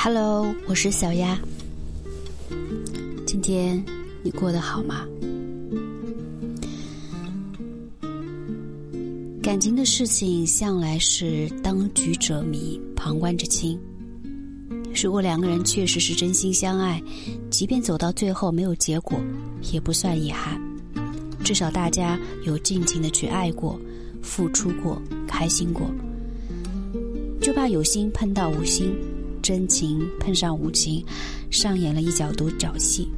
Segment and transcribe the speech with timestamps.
[0.00, 1.36] Hello，我是小丫。
[3.26, 3.84] 今天
[4.22, 5.04] 你过得好吗？
[9.42, 13.76] 感情的事情向来是当局者迷，旁观者清。
[15.02, 17.02] 如果两个人确实是真心相爱，
[17.50, 19.18] 即便走到最后没有结果，
[19.72, 20.62] 也不算遗憾。
[21.42, 23.76] 至少大家有尽情的去爱过，
[24.22, 25.90] 付出过，开心过。
[27.40, 28.94] 就怕有心碰到无心，
[29.48, 31.02] 真情碰上无情，
[31.50, 33.08] 上演了一角独角戏。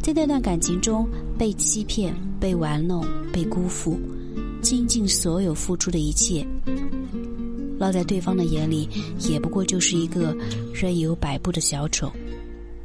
[0.00, 1.06] 在那段感情中，
[1.36, 4.00] 被欺骗、被玩弄、被辜负，
[4.62, 6.42] 倾尽所有付出的一切，
[7.78, 8.88] 落在对方的眼里，
[9.28, 10.34] 也不过就是一个
[10.72, 12.10] 任由摆布的小丑，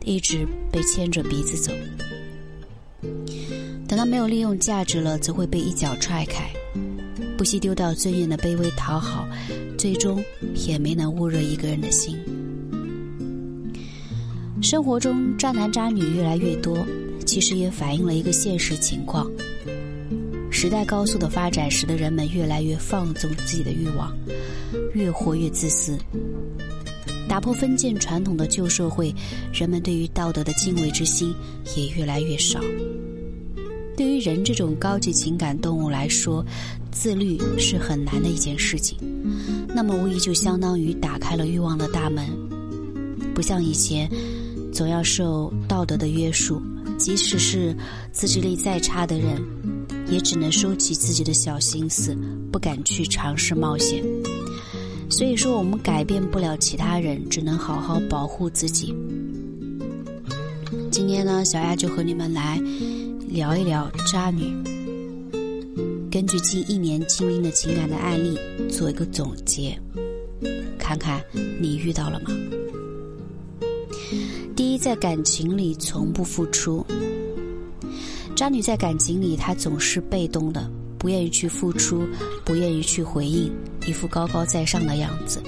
[0.04, 1.72] 一直被牵着鼻子走。
[3.88, 6.52] 等到没有利用价值了，则会被一脚踹开，
[7.38, 9.26] 不惜丢掉尊严的卑微讨好，
[9.84, 10.24] 最终
[10.66, 12.18] 也没能焐热一个人的心。
[14.62, 16.78] 生活中渣男渣女越来越多，
[17.26, 19.30] 其实也反映了一个现实情况：
[20.50, 24.16] 时代高速的发展，使得人们越来越放纵自己的欲望，
[24.94, 25.98] 越活越自私。
[27.28, 29.14] 打破封建传统的旧社会，
[29.52, 31.36] 人们对于道德的敬畏之心
[31.76, 32.58] 也越来越少。
[33.98, 36.44] 对于人这种高级情感动物来说，
[36.94, 38.98] 自律是很难的一件事情。
[39.68, 42.26] 那么无疑就相当于打开了欲望的大门。
[43.34, 44.10] 不像以前，
[44.72, 46.62] 总要受道德的约束，
[46.98, 47.76] 即使是
[48.12, 49.42] 自制力再差的人，
[50.08, 52.16] 也只能收起自己的小心思，
[52.52, 54.04] 不敢去尝试冒险。
[55.10, 58.96] 所以说，我们改变不了其他人，只能好好保护自己。
[60.92, 62.62] 今天呢，小丫就和你们来。
[63.30, 64.54] 聊一聊渣女，
[66.14, 68.38] 根据近一年经历的情感的案例
[68.70, 69.76] 做一个总结，
[70.78, 71.20] 看看
[71.60, 72.30] 你遇到了吗？
[74.56, 76.86] 第一，在感情里从不付出。
[78.36, 80.70] 渣女在感情里，她总是被动的，
[81.00, 82.08] 不愿意去付出，
[82.46, 83.52] 不愿意去回应，
[83.88, 85.42] 一副高高在上的样子。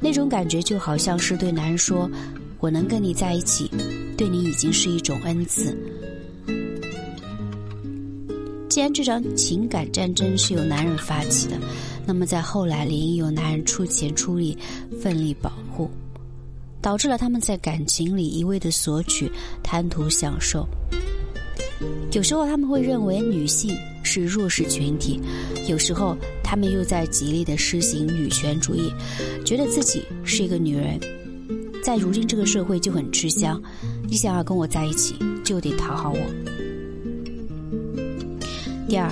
[0.00, 2.10] 那种感觉就好像是对男人说
[2.58, 3.70] ：“我能跟你在一起，
[4.16, 5.78] 对你已经是一种恩赐。”
[8.72, 11.58] 既然这场情感战争是由男人发起的，
[12.06, 14.56] 那么在后来理应由男人出钱出力，
[14.98, 15.90] 奋力保护，
[16.80, 19.30] 导致了他们在感情里一味的索取，
[19.62, 20.66] 贪图享受。
[22.12, 25.20] 有时候他们会认为女性是弱势群体，
[25.68, 28.90] 有时候他们又在极力的施行女权主义，
[29.44, 30.98] 觉得自己是一个女人，
[31.84, 33.62] 在如今这个社会就很吃香，
[34.08, 36.51] 你想要跟我在一起，就得讨好我。
[38.92, 39.10] 第二，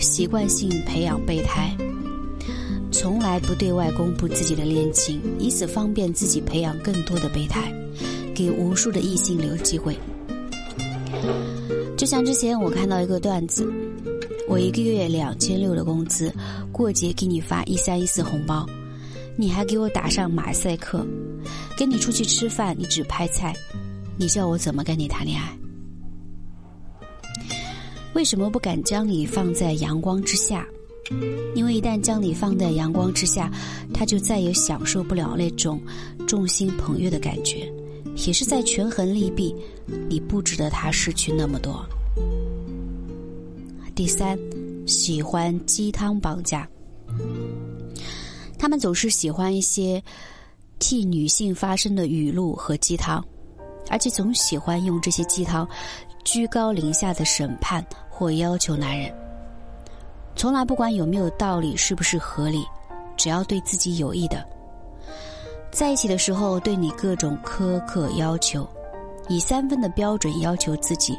[0.00, 1.72] 习惯性培养备胎，
[2.90, 7.72] 从来不对外公布自己的恋情，以此方便自己培养更多的备胎，
[8.34, 9.96] 给无数的异性留机会。
[11.96, 13.72] 就像之前我看到一个段子，
[14.48, 16.34] 我一个月两千六的工资，
[16.72, 18.66] 过节给你发一三一四红包，
[19.36, 21.06] 你还给我打上马赛克，
[21.78, 23.54] 跟你出去吃饭你只拍菜，
[24.16, 25.56] 你叫我怎么跟你谈恋爱？
[28.14, 30.66] 为什么不敢将你放在阳光之下？
[31.54, 33.50] 因为一旦将你放在阳光之下，
[33.92, 35.80] 他就再也享受不了那种
[36.26, 37.72] 众星捧月的感觉，
[38.26, 39.54] 也是在权衡利弊，
[40.08, 41.84] 你不值得他失去那么多。
[43.94, 44.38] 第三，
[44.86, 46.68] 喜欢鸡汤绑架，
[48.58, 50.02] 他们总是喜欢一些
[50.78, 53.24] 替女性发声的语录和鸡汤，
[53.88, 55.68] 而且总喜欢用这些鸡汤。
[56.24, 59.12] 居高临下的审判或要求男人，
[60.36, 62.64] 从来不管有没有道理，是不是合理，
[63.16, 64.44] 只要对自己有益的。
[65.70, 68.68] 在一起的时候，对你各种苛刻要求，
[69.28, 71.16] 以三分的标准要求自己，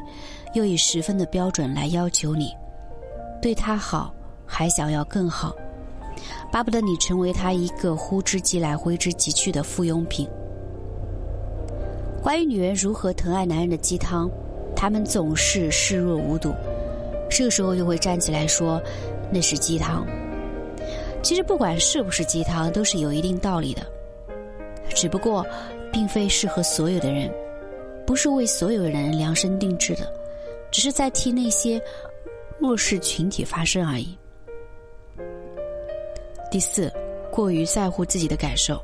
[0.53, 2.51] 又以十分的标准来要求你。
[3.41, 4.13] 对他好，
[4.45, 5.55] 还想要更好，
[6.51, 10.29] 巴不得你成为他一个呼之即来挥之即去的附庸品。
[12.21, 14.29] 关于女人如何疼爱男人的鸡汤。
[14.81, 16.55] 他们总是视若无睹，
[17.29, 18.81] 这个时候又会站起来说
[19.31, 20.03] 那是鸡汤。
[21.21, 23.85] 其实不管是不是鸡汤，都是有一定道理的，
[24.89, 25.45] 只不过
[25.93, 27.31] 并非适合所有的人，
[28.07, 30.11] 不是为所有人量身定制的，
[30.71, 31.79] 只是在替那些
[32.57, 34.17] 弱势群体发声而已。
[36.49, 36.91] 第四，
[37.31, 38.81] 过于在乎自己的感受，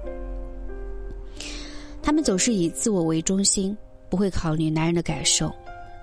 [2.03, 3.75] 他们总是以自我为中心，
[4.09, 5.51] 不会考虑男人的感受。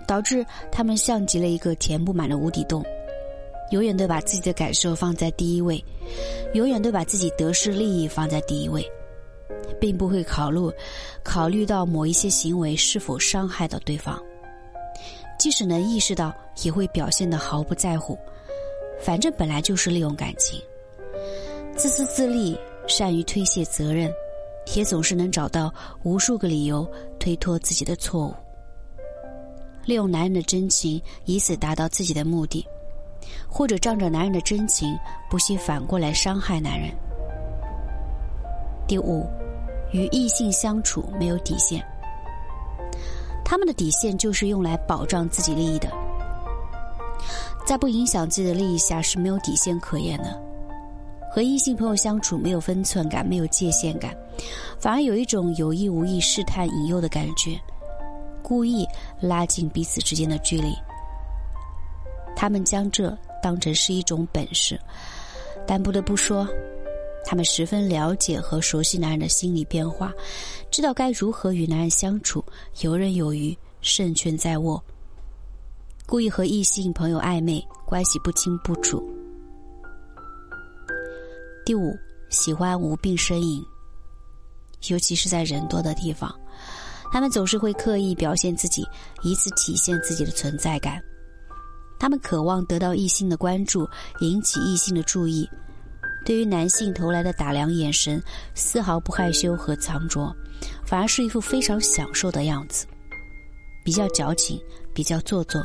[0.07, 2.85] 导致他们像极了一个填不满的无底洞，
[3.71, 5.83] 永远都把自己的感受放在第一位，
[6.55, 8.87] 永远都把自己得失利益放在第一位，
[9.81, 10.71] 并不会考虑
[11.23, 14.21] 考虑到某一些行为是否伤害到对方。
[15.39, 18.17] 即使能意识到，也会表现得毫不在乎。
[19.01, 20.61] 反正本来就是利用感情，
[21.77, 24.11] 自私自利，善于推卸责任，
[24.77, 25.75] 也总是能找到
[26.05, 28.35] 无数个理由推脱自己的错误。
[29.87, 32.67] 利用男人的真情，以此达到自己的目的，
[33.49, 34.97] 或者仗着男人的真情，
[35.31, 36.91] 不惜反过来伤害男人。
[38.87, 39.27] 第五，
[39.93, 41.85] 与异性相处没有底线。
[43.45, 45.91] 他们的底线就是用来保障自己利益的，
[47.67, 50.43] 在不影响自己的利益下是没有底线可言的。
[51.31, 54.15] 和异性朋友相处没有分寸感，没有界限感，
[54.79, 57.59] 反而有一种有意无意试探引诱的感觉，
[58.45, 58.87] 故意
[59.21, 60.73] 拉近彼此之间的距离。
[62.37, 64.79] 他们将这当成是一种本事，
[65.67, 66.47] 但不得不说。
[67.25, 70.13] 他们十分了解和熟悉男人的心理变化，
[70.71, 72.45] 知道该如何与男人相处，
[72.83, 74.83] 游刃有余，胜券在握。
[76.05, 79.03] 故意和异性朋友暧昧，关系不清不楚。
[81.65, 81.97] 第五，
[82.29, 83.65] 喜欢无病呻吟，
[84.89, 86.31] 尤其是在人多的地方，
[87.15, 88.85] 他们总是会刻意表现自己，
[89.23, 91.01] 以此体现自己的存在感。
[91.97, 93.89] 他们渴望得到异性的关注，
[94.19, 95.49] 引起异性的注意。
[96.25, 98.21] 对于男性投来的打量眼神，
[98.57, 100.35] 丝毫不害羞和藏拙，
[100.85, 102.85] 反而是一副非常享受的样子，
[103.85, 104.61] 比较矫情，
[104.93, 105.65] 比较做作。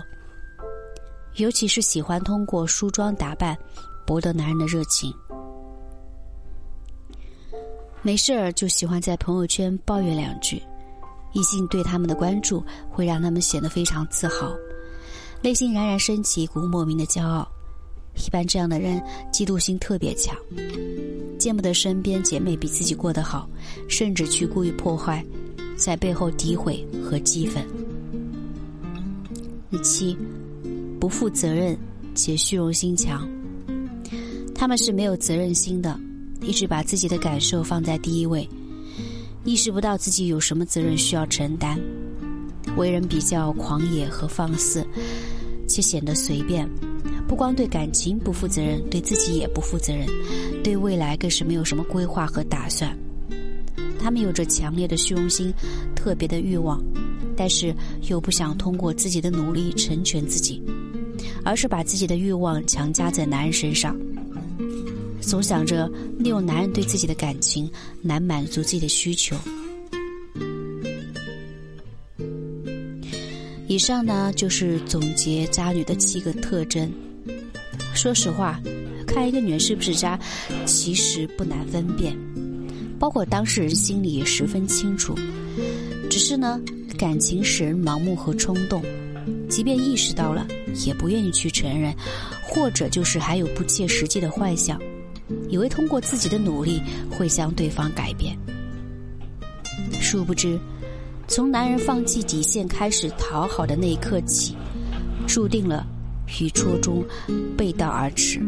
[1.37, 3.57] 尤其是喜欢通过梳妆打扮
[4.05, 5.11] 博得男人的热情，
[8.03, 10.61] 没事儿就喜欢在朋友圈抱怨两句，
[11.33, 14.53] 异性对他们的关注会让他们显得非常自豪，
[15.41, 17.47] 内心冉冉升起一股莫名的骄傲。
[18.25, 20.35] 一般这样的人嫉妒心特别强，
[21.37, 23.47] 见不得身边姐妹比自己过得好，
[23.87, 25.23] 甚至去故意破坏，
[25.77, 27.63] 在背后诋毁和讥讽。
[29.71, 30.17] 第七，
[30.99, 31.77] 不负责任
[32.13, 33.25] 且虚荣心强，
[34.53, 35.97] 他们是没有责任心的，
[36.41, 38.49] 一直把自己的感受放在第一位，
[39.45, 41.79] 意识不到自己有什么责任需要承担，
[42.75, 44.85] 为人比较狂野和放肆，
[45.67, 46.69] 且显得随便。
[47.27, 50.07] 不光对感情不负责任，对自己也不负责任，
[50.63, 52.97] 对未来更是没有什么规划和打算。
[53.99, 55.53] 他们有着强烈的虚荣心，
[55.95, 56.83] 特别的欲望，
[57.35, 57.73] 但是
[58.09, 60.61] 又不想通过自己的努力成全自己，
[61.45, 63.95] 而是把自己的欲望强加在男人身上，
[65.29, 65.87] 总想着
[66.17, 67.69] 利用男人对自己的感情
[68.01, 69.35] 来满足自己的需求。
[73.67, 76.91] 以上呢，就是总结渣女的七个特征。
[77.93, 78.59] 说实话，
[79.05, 80.19] 看一个女人是不是渣，
[80.65, 82.17] 其实不难分辨，
[82.97, 85.13] 包括当事人心里也十分清楚。
[86.09, 86.59] 只是呢，
[86.97, 88.83] 感情使人盲目和冲动，
[89.47, 90.47] 即便意识到了，
[90.87, 91.93] 也不愿意去承认，
[92.41, 94.81] 或者就是还有不切实际的幻想，
[95.49, 98.37] 以为通过自己的努力会将对方改变。
[99.99, 100.59] 殊不知，
[101.27, 104.55] 从男人放弃底线开始讨好的那一刻起，
[105.27, 105.85] 注定了。
[106.39, 107.03] 与初衷
[107.57, 108.39] 背道而驰。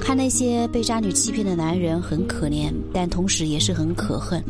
[0.00, 4.42] 看那些被渣女欺骗的男人很可怜，但同时也是很可恨。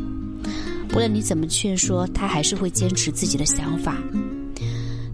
[0.87, 3.97] 不论你怎么劝说，他还是会坚持自己的想法。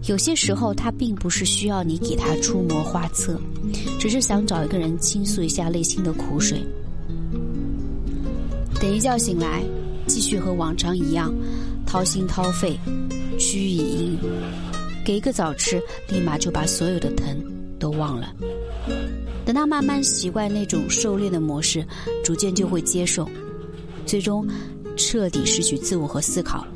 [0.06, 3.36] 有些时候，他并不是需要你给他出谋划策，
[3.98, 6.62] 只是想找一个人倾诉一下内心的苦水。
[8.80, 9.62] 等一觉醒来，
[10.06, 11.34] 继续和往常一样，
[11.84, 12.78] 掏心掏肺，
[13.38, 14.18] 居以阴。
[15.04, 17.36] 给一个早吃，立马就把所有的疼
[17.78, 18.32] 都忘了。
[19.44, 21.84] 等他慢慢习惯那种狩猎的模式，
[22.22, 23.28] 逐渐就会接受，
[24.06, 24.46] 最终
[24.96, 26.66] 彻底失去自我和思考，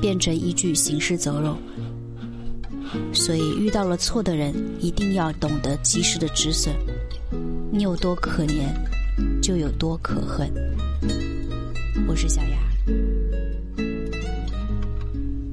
[0.00, 1.56] 变成一具行尸走肉。
[3.12, 6.74] 所以，遇到了错的人，一定要懂得及时的止损。
[7.70, 8.72] 你有多可怜，
[9.40, 10.50] 就有多可恨。
[12.06, 12.71] 我是小雅。